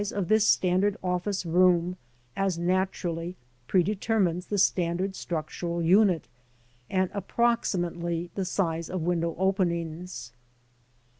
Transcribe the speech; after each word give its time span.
of 0.15 0.29
this 0.29 0.47
standard 0.47 0.97
office 1.03 1.45
room 1.45 1.95
as 2.35 2.57
naturally 2.57 3.35
predetermines 3.67 4.47
the 4.47 4.57
standard 4.57 5.15
structural 5.15 5.79
unit, 5.79 6.27
and, 6.89 7.11
approximately, 7.13 8.31
the 8.33 8.43
size 8.43 8.89
of 8.89 9.01
window 9.03 9.35
openings. 9.37 10.31